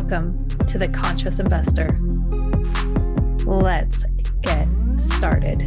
[0.00, 1.98] Welcome to the Conscious Investor.
[3.44, 4.04] Let's
[4.42, 5.60] get started.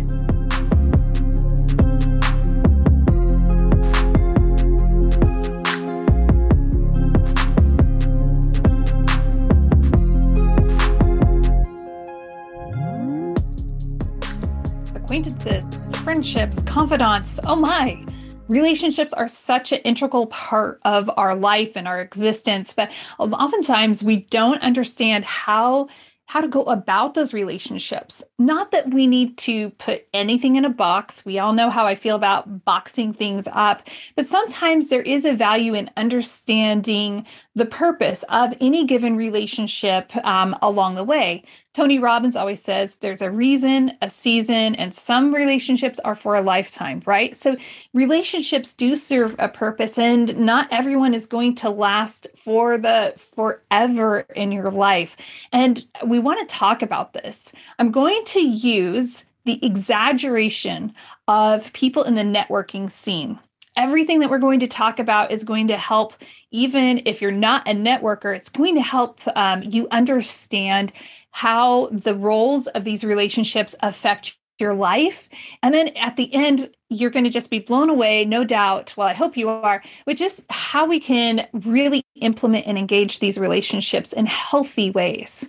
[14.96, 17.38] Acquaintances, friendships, confidants.
[17.46, 18.02] Oh my,
[18.52, 24.18] relationships are such an integral part of our life and our existence but oftentimes we
[24.18, 25.88] don't understand how
[26.32, 28.24] how to go about those relationships.
[28.40, 31.26] Not that we need to put anything in a box.
[31.26, 35.34] We all know how I feel about boxing things up, but sometimes there is a
[35.34, 41.44] value in understanding the purpose of any given relationship um, along the way.
[41.74, 46.42] Tony Robbins always says there's a reason, a season, and some relationships are for a
[46.42, 47.36] lifetime, right?
[47.36, 47.56] So
[47.94, 54.26] relationships do serve a purpose, and not everyone is going to last for the forever
[54.36, 55.16] in your life.
[55.54, 57.54] And we want to talk about this.
[57.80, 60.94] I'm going to use the exaggeration
[61.30, 63.40] of people in the networking scene
[63.78, 66.14] everything that we're going to talk about is going to help
[66.52, 70.92] even if you're not a networker it's going to help um, you understand
[71.32, 75.28] how the roles of these relationships affect your life
[75.64, 79.08] and then at the end you're going to just be blown away no doubt well
[79.08, 84.14] i hope you are with just how we can really implement and engage these relationships
[84.14, 85.48] in healthy ways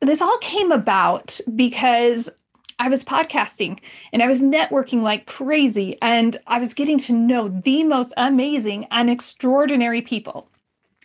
[0.00, 2.30] this all came about because
[2.78, 3.78] I was podcasting
[4.12, 8.88] and I was networking like crazy, and I was getting to know the most amazing
[8.90, 10.48] and extraordinary people.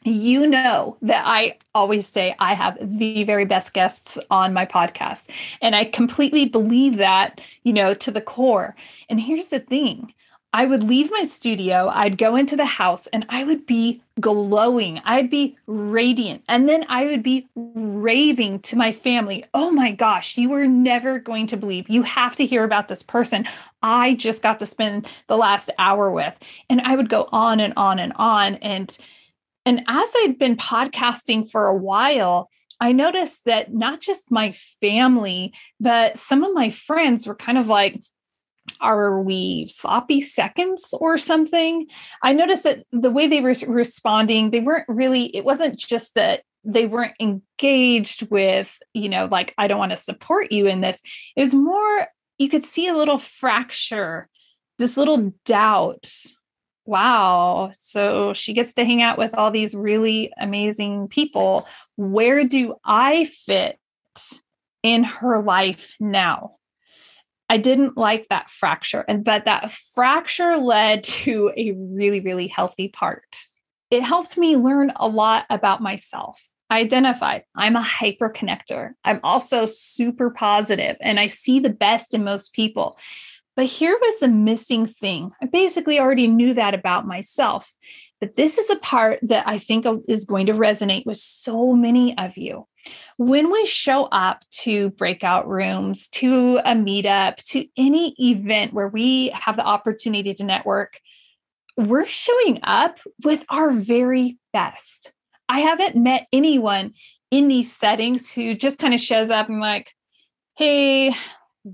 [0.04, 5.30] You know that I always say I have the very best guests on my podcast.
[5.62, 8.76] And I completely believe that, you know, to the core.
[9.10, 10.14] And here's the thing
[10.54, 15.02] I would leave my studio, I'd go into the house, and I would be glowing.
[15.04, 16.44] I'd be radiant.
[16.48, 19.44] And then I would be raving to my family.
[19.54, 21.90] Oh my gosh, you were never going to believe.
[21.90, 23.46] You have to hear about this person
[23.84, 26.40] I just got to spend the last hour with.
[26.70, 28.56] And I would go on and on and on.
[28.56, 28.98] And
[29.68, 35.54] and as I'd been podcasting for a while, I noticed that not just my family,
[35.80, 38.02] but some of my friends were kind of like,
[38.80, 41.88] are we sloppy seconds or something?
[42.22, 46.44] I noticed that the way they were responding, they weren't really, it wasn't just that
[46.64, 51.02] they weren't engaged with, you know, like, I don't want to support you in this.
[51.36, 52.08] It was more,
[52.38, 54.30] you could see a little fracture,
[54.78, 56.10] this little doubt.
[56.88, 57.72] Wow.
[57.78, 61.68] So she gets to hang out with all these really amazing people.
[61.98, 63.78] Where do I fit
[64.84, 66.52] in her life now?
[67.50, 69.04] I didn't like that fracture.
[69.10, 73.48] And but that fracture led to a really, really healthy part.
[73.92, 76.42] It helped me learn a lot about myself.
[76.70, 78.92] I identified I'm a hyper connector.
[79.04, 82.98] I'm also super positive and I see the best in most people.
[83.58, 85.32] But here was a missing thing.
[85.42, 87.74] I basically already knew that about myself.
[88.22, 91.74] But this is a part that I think uh, is going to resonate with so
[91.74, 92.68] many of you.
[93.18, 99.30] When we show up to breakout rooms, to a meetup, to any event where we
[99.30, 101.00] have the opportunity to network,
[101.78, 105.12] we're showing up with our very best.
[105.50, 106.94] I haven't met anyone
[107.32, 109.92] in these settings who just kind of shows up and like,
[110.58, 111.14] hey,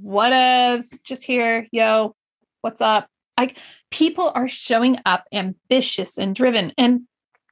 [0.04, 2.16] whatevs, just here, yo,
[2.62, 3.08] what's up?
[3.38, 3.58] Like
[3.92, 6.72] people are showing up ambitious and driven.
[6.78, 7.02] And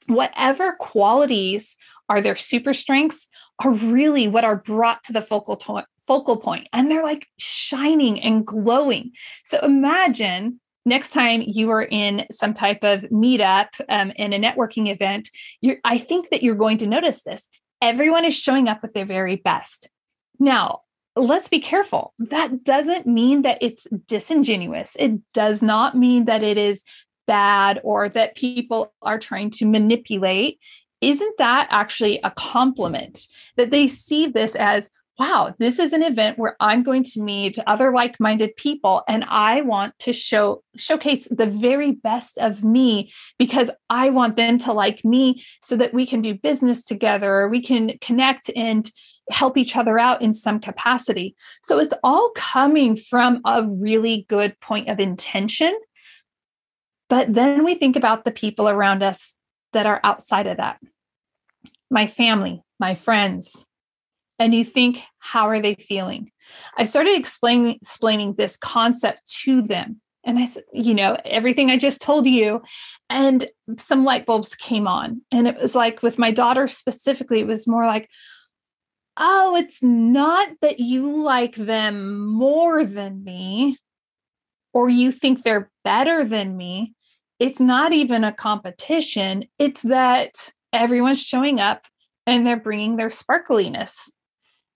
[0.08, 1.76] whatever qualities
[2.10, 3.28] are their super strengths
[3.64, 8.20] are really what are brought to the focal to- focal point and they're like shining
[8.22, 9.12] and glowing
[9.46, 14.88] so imagine next time you are in some type of meetup um, in a networking
[14.88, 15.30] event
[15.84, 17.48] i think that you're going to notice this
[17.82, 19.90] everyone is showing up with their very best
[20.40, 20.82] now
[21.16, 22.14] let's be careful.
[22.20, 24.96] That doesn't mean that it's disingenuous.
[25.00, 26.84] It does not mean that it is
[27.28, 30.60] bad or that people are trying to manipulate.
[31.02, 33.28] Isn't that actually a compliment?
[33.58, 37.60] That they see this as wow this is an event where i'm going to meet
[37.68, 43.70] other like-minded people and i want to show showcase the very best of me because
[43.90, 47.98] i want them to like me so that we can do business together we can
[48.00, 48.90] connect and
[49.32, 54.60] help each other out in some capacity so it's all coming from a really good
[54.60, 55.74] point of intention
[57.10, 59.36] but then we think about the people around us
[59.74, 60.80] that are outside of that
[61.92, 63.68] my family, my friends.
[64.40, 66.32] And you think, how are they feeling?
[66.76, 70.02] I started explaining, explaining this concept to them.
[70.24, 72.64] And I said, you know, everything I just told you.
[73.10, 73.46] And
[73.78, 75.22] some light bulbs came on.
[75.32, 78.10] And it was like with my daughter specifically, it was more like,
[79.18, 83.78] oh, it's not that you like them more than me
[84.74, 86.94] or you think they're better than me.
[87.40, 89.46] It's not even a competition.
[89.60, 91.86] It's that everyone's showing up
[92.26, 94.12] and they're bringing their sparkliness.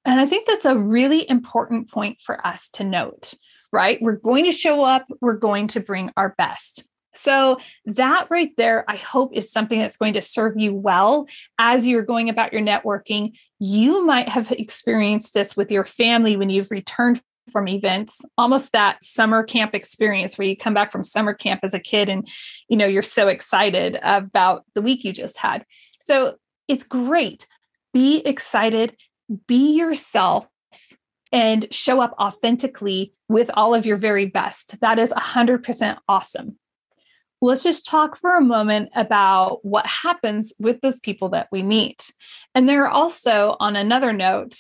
[0.04, 3.34] And I think that's a really important point for us to note
[3.76, 4.02] right?
[4.02, 6.84] We're going to show up, we're going to bring our best.
[7.18, 11.28] So, that right there, I hope is something that's going to serve you well
[11.60, 13.38] as you're going about your networking.
[13.60, 17.22] You might have experienced this with your family when you've returned
[17.52, 21.76] from events almost that summer camp experience where you come back from summer camp as
[21.76, 22.28] a kid and
[22.70, 25.64] you know you're so excited about the week you just had
[26.02, 26.36] so
[26.68, 27.46] it's great
[27.94, 28.98] be excited
[29.48, 30.48] be yourself
[31.32, 34.80] and show up authentically with all of your very best.
[34.82, 36.58] That is 100% awesome.
[37.46, 42.12] Let's just talk for a moment about what happens with those people that we meet.
[42.54, 44.56] And there are also, on another note,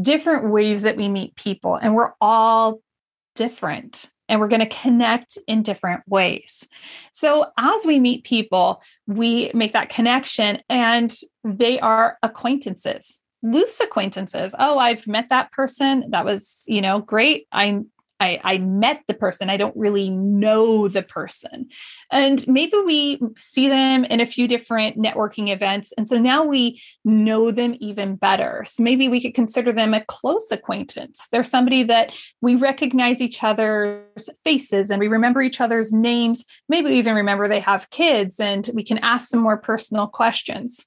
[0.00, 2.80] different ways that we meet people, and we're all
[3.34, 6.66] different and we're going to connect in different ways.
[7.12, 11.14] So, as we meet people, we make that connection and
[11.44, 14.54] they are acquaintances loose acquaintances.
[14.58, 16.06] Oh, I've met that person.
[16.10, 17.46] That was, you know, great.
[17.52, 17.82] I
[18.20, 19.50] I, I met the person.
[19.50, 21.68] I don't really know the person.
[22.10, 25.92] And maybe we see them in a few different networking events.
[25.92, 28.64] And so now we know them even better.
[28.66, 31.28] So maybe we could consider them a close acquaintance.
[31.28, 36.44] They're somebody that we recognize each other's faces and we remember each other's names.
[36.68, 40.86] Maybe we even remember they have kids and we can ask some more personal questions.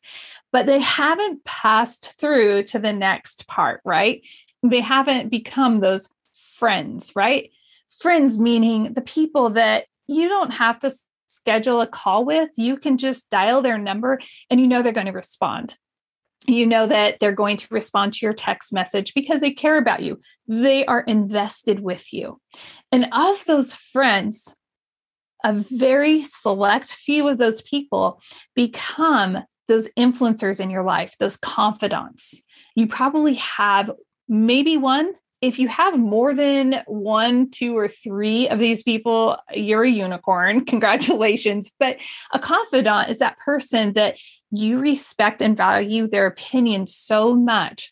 [0.53, 4.25] But they haven't passed through to the next part, right?
[4.63, 6.07] They haven't become those
[6.57, 7.51] friends, right?
[7.99, 10.91] Friends meaning the people that you don't have to
[11.27, 12.49] schedule a call with.
[12.57, 14.19] You can just dial their number
[14.49, 15.75] and you know they're going to respond.
[16.45, 20.01] You know that they're going to respond to your text message because they care about
[20.01, 20.19] you.
[20.47, 22.39] They are invested with you.
[22.91, 24.55] And of those friends,
[25.43, 28.21] a very select few of those people
[28.55, 32.41] become those influencers in your life, those confidants.
[32.75, 33.91] You probably have
[34.29, 39.83] maybe one if you have more than one, two, or three of these people, you're
[39.83, 40.65] a unicorn.
[40.65, 41.71] Congratulations.
[41.79, 41.97] But
[42.33, 44.17] a confidant is that person that
[44.51, 47.91] you respect and value their opinion so much.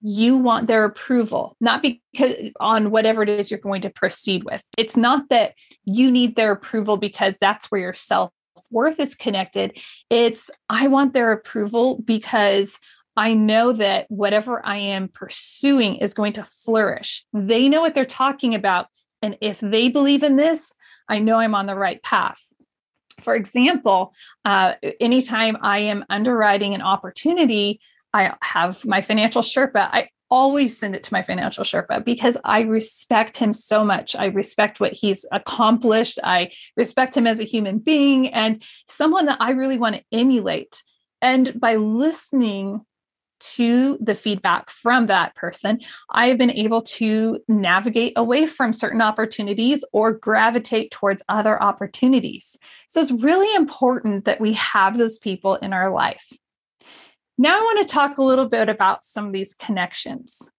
[0.00, 4.62] You want their approval, not because on whatever it is you're going to proceed with.
[4.78, 5.54] It's not that
[5.84, 8.30] you need their approval because that's where your self
[8.70, 9.78] worth is connected.
[10.10, 12.78] It's, I want their approval because
[13.16, 17.24] I know that whatever I am pursuing is going to flourish.
[17.32, 18.86] They know what they're talking about.
[19.22, 20.72] And if they believe in this,
[21.08, 22.42] I know I'm on the right path.
[23.20, 24.12] For example,
[24.44, 27.80] uh, anytime I am underwriting an opportunity,
[28.12, 29.88] I have my financial Sherpa.
[29.90, 34.14] I always send it to my financial Sherpa because I respect him so much.
[34.16, 36.18] I respect what he's accomplished.
[36.22, 40.82] I respect him as a human being and someone that I really want to emulate.
[41.22, 42.84] And by listening
[43.40, 49.00] to the feedback from that person, I have been able to navigate away from certain
[49.00, 52.56] opportunities or gravitate towards other opportunities.
[52.88, 56.32] So it's really important that we have those people in our life.
[57.38, 60.50] Now, I want to talk a little bit about some of these connections.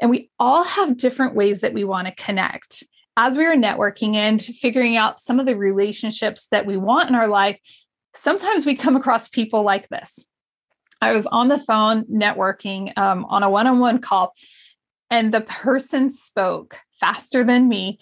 [0.00, 2.84] And we all have different ways that we want to connect.
[3.16, 7.14] As we are networking and figuring out some of the relationships that we want in
[7.14, 7.58] our life,
[8.14, 10.24] sometimes we come across people like this
[11.00, 14.34] I was on the phone networking um, on a one on one call,
[15.10, 17.98] and the person spoke faster than me,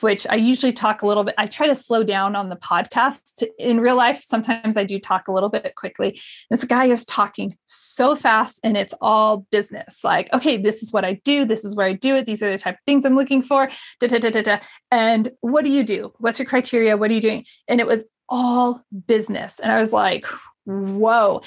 [0.00, 1.34] which I usually talk a little bit.
[1.36, 3.44] I try to slow down on the podcast.
[3.58, 6.20] In real life, sometimes I do talk a little bit quickly.
[6.50, 10.04] This guy is talking so fast, and it's all business.
[10.04, 11.44] Like, okay, this is what I do.
[11.44, 12.26] This is where I do it.
[12.26, 13.68] These are the type of things I'm looking for.
[14.00, 14.58] Da, da, da, da, da.
[14.92, 16.12] And what do you do?
[16.18, 16.96] What's your criteria?
[16.96, 17.44] What are you doing?
[17.66, 19.58] And it was all business.
[19.58, 20.26] And I was like,
[20.64, 21.42] whoa.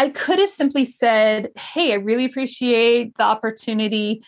[0.00, 4.24] I could have simply said, Hey, I really appreciate the opportunity.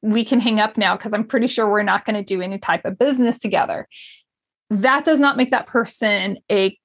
[0.00, 2.56] We can hang up now because I'm pretty sure we're not going to do any
[2.56, 3.88] type of business together.
[4.70, 6.78] That does not make that person a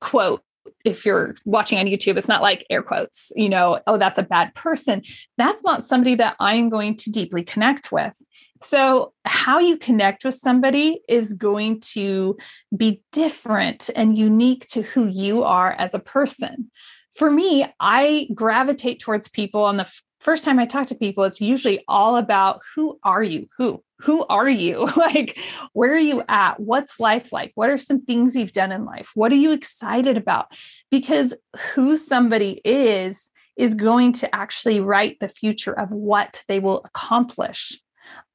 [0.00, 0.42] quote.
[0.84, 4.24] If you're watching on YouTube, it's not like air quotes, you know, oh, that's a
[4.24, 5.02] bad person.
[5.36, 8.16] That's not somebody that I'm going to deeply connect with.
[8.60, 12.38] So, how you connect with somebody is going to
[12.76, 16.70] be different and unique to who you are as a person
[17.18, 21.40] for me, I gravitate towards people on the first time I talk to people, it's
[21.40, 23.48] usually all about who are you?
[23.56, 23.82] Who?
[24.02, 24.84] Who are you?
[24.96, 25.36] like,
[25.72, 26.60] where are you at?
[26.60, 27.50] What's life like?
[27.56, 29.10] What are some things you've done in life?
[29.16, 30.56] What are you excited about?
[30.92, 31.34] Because
[31.74, 37.76] who somebody is is going to actually write the future of what they will accomplish.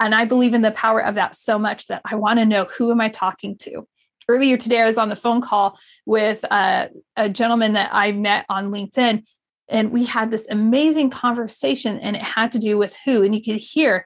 [0.01, 2.65] And I believe in the power of that so much that I want to know
[2.65, 3.87] who am I talking to?
[4.29, 8.45] Earlier today, I was on the phone call with uh, a gentleman that I met
[8.49, 9.23] on LinkedIn,
[9.67, 13.23] and we had this amazing conversation, and it had to do with who.
[13.23, 14.05] And you could hear,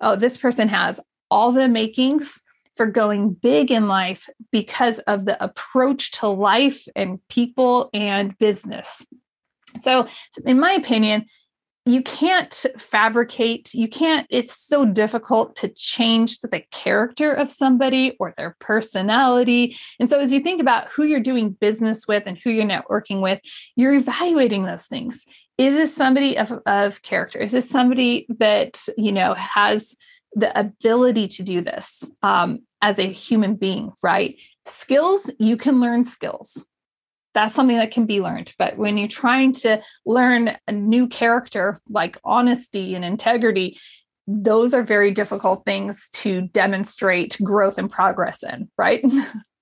[0.00, 2.40] oh, this person has all the makings
[2.76, 9.04] for going big in life because of the approach to life and people and business.
[9.80, 10.06] So,
[10.44, 11.26] in my opinion,
[11.86, 18.32] you can't fabricate, you can't, it's so difficult to change the character of somebody or
[18.36, 19.76] their personality.
[20.00, 23.20] And so, as you think about who you're doing business with and who you're networking
[23.20, 23.40] with,
[23.76, 25.26] you're evaluating those things.
[25.58, 27.38] Is this somebody of, of character?
[27.38, 29.94] Is this somebody that, you know, has
[30.32, 34.36] the ability to do this um, as a human being, right?
[34.66, 36.66] Skills, you can learn skills
[37.34, 38.54] that's something that can be learned.
[38.58, 43.78] But when you're trying to learn a new character like honesty and integrity,
[44.26, 49.04] those are very difficult things to demonstrate growth and progress in, right?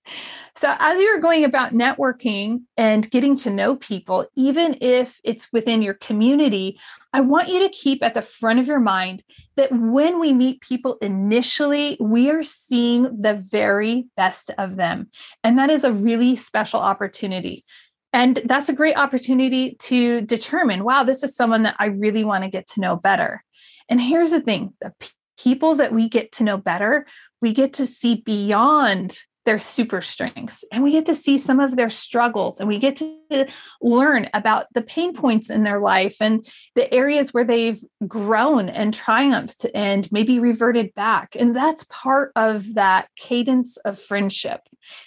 [0.54, 5.80] So, as you're going about networking and getting to know people, even if it's within
[5.80, 6.78] your community,
[7.14, 9.22] I want you to keep at the front of your mind
[9.56, 15.08] that when we meet people initially, we are seeing the very best of them.
[15.42, 17.64] And that is a really special opportunity.
[18.12, 22.44] And that's a great opportunity to determine wow, this is someone that I really want
[22.44, 23.42] to get to know better.
[23.88, 24.92] And here's the thing the
[25.38, 27.06] people that we get to know better,
[27.40, 31.76] we get to see beyond their super strengths and we get to see some of
[31.76, 33.46] their struggles and we get to
[33.80, 38.94] learn about the pain points in their life and the areas where they've grown and
[38.94, 41.34] triumphed and maybe reverted back.
[41.38, 44.60] And that's part of that cadence of friendship.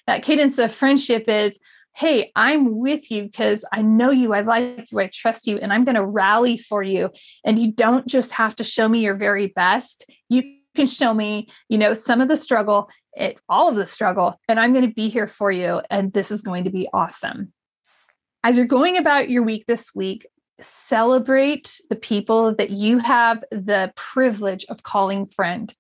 [0.08, 1.60] That cadence of friendship is
[1.94, 5.72] hey i'm with you because i know you i like you i trust you and
[5.72, 7.10] i'm going to rally for you.
[7.46, 10.10] And you don't just have to show me your very best.
[10.28, 10.44] You
[10.76, 14.60] can show me you know some of the struggle it, all of the struggle, and
[14.60, 15.82] I'm going to be here for you.
[15.90, 17.54] And this is going to be awesome.
[18.44, 20.28] As you're going about your week this week,
[20.62, 25.74] celebrate the people that you have the privilege of calling friend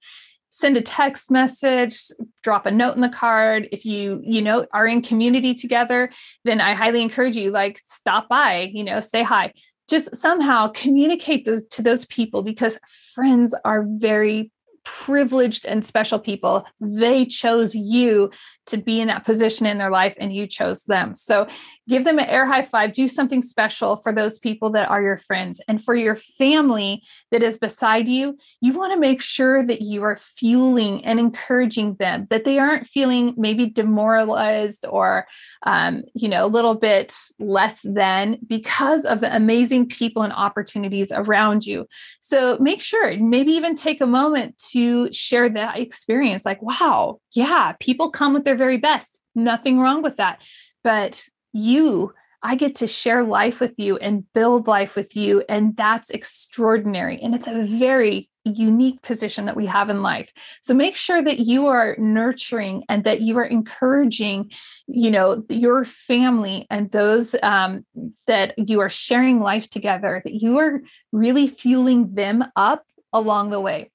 [0.49, 2.11] send a text message
[2.43, 6.11] drop a note in the card if you you know are in community together
[6.43, 9.49] then i highly encourage you like stop by you know say hi
[9.87, 12.77] just somehow communicate those to those people because
[13.13, 14.51] friends are very
[14.85, 16.63] privileged and special people.
[16.79, 18.31] They chose you
[18.67, 21.13] to be in that position in their life and you chose them.
[21.15, 21.47] So
[21.87, 25.17] give them an air high five, do something special for those people that are your
[25.17, 25.61] friends.
[25.67, 30.03] And for your family that is beside you, you want to make sure that you
[30.03, 35.25] are fueling and encouraging them, that they aren't feeling maybe demoralized or,
[35.63, 41.11] um, you know, a little bit less than because of the amazing people and opportunities
[41.11, 41.87] around you.
[42.19, 47.73] So make sure, maybe even take a moment to share that experience like, wow, yeah,
[47.79, 49.21] people come with their very best.
[49.33, 50.41] Nothing wrong with that.
[50.83, 52.13] But you,
[52.43, 55.45] I get to share life with you and build life with you.
[55.47, 57.21] And that's extraordinary.
[57.21, 60.33] And it's a very unique position that we have in life.
[60.61, 64.51] So make sure that you are nurturing and that you are encouraging,
[64.87, 67.85] you know, your family and those um,
[68.27, 70.81] that you are sharing life together, that you are
[71.13, 73.89] really fueling them up along the way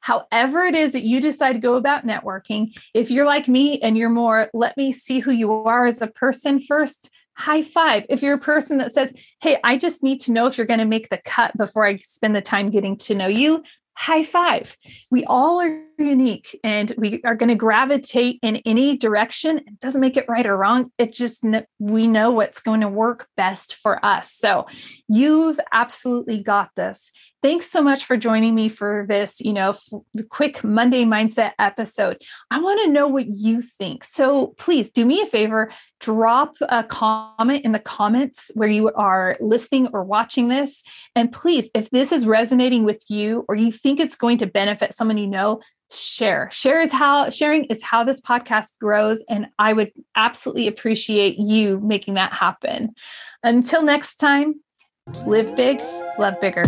[0.00, 3.96] however it is that you decide to go about networking, if you're like me and
[3.96, 8.04] you're more, let me see who you are as a person first, high five.
[8.08, 10.80] If you're a person that says, hey, I just need to know if you're going
[10.80, 13.62] to make the cut before I spend the time getting to know you,
[13.94, 14.76] high five.
[15.10, 19.58] We all are unique and we are going to gravitate in any direction.
[19.58, 20.92] It doesn't make it right or wrong.
[20.98, 21.44] It just,
[21.78, 24.32] we know what's going to work best for us.
[24.32, 24.66] So
[25.08, 27.10] you've absolutely got this.
[27.40, 29.76] Thanks so much for joining me for this, you know,
[30.28, 32.20] quick Monday mindset episode.
[32.50, 34.02] I want to know what you think.
[34.02, 39.36] So please do me a favor, drop a comment in the comments where you are
[39.38, 40.82] listening or watching this.
[41.14, 44.92] And please, if this is resonating with you or you think it's going to benefit
[44.92, 46.50] someone you know, share.
[46.52, 51.80] Share is how sharing is how this podcast grows and I would absolutely appreciate you
[51.80, 52.94] making that happen.
[53.42, 54.60] Until next time,
[55.26, 55.80] live big,
[56.18, 56.64] love bigger.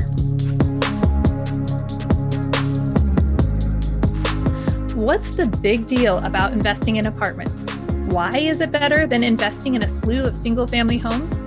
[4.94, 7.72] What's the big deal about investing in apartments?
[8.12, 11.46] Why is it better than investing in a slew of single family homes?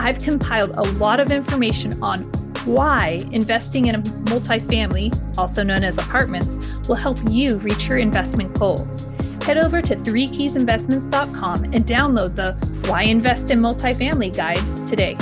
[0.00, 2.30] I've compiled a lot of information on
[2.66, 6.56] why investing in a multifamily, also known as apartments,
[6.88, 9.02] will help you reach your investment goals.
[9.44, 12.52] Head over to threekeysinvestments.com and download the
[12.88, 15.16] Why Invest in Multifamily guide today.